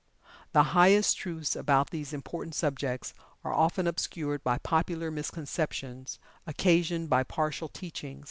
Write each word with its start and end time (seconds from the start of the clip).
The 0.53 0.63
highest 0.73 1.15
truths 1.19 1.55
about 1.55 1.91
these 1.91 2.11
important 2.11 2.55
subjects 2.55 3.13
are 3.43 3.53
often 3.53 3.85
obscured 3.85 4.43
by 4.43 4.57
popular 4.57 5.11
misconceptions 5.11 6.17
occasioned 6.47 7.07
by 7.07 7.21
partial 7.23 7.67
teaching. 7.69 8.19